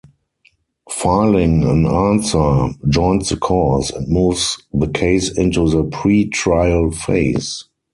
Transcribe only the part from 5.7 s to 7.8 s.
pre-trial phase.